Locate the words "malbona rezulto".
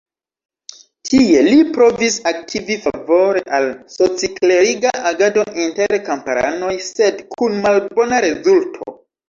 7.71-9.01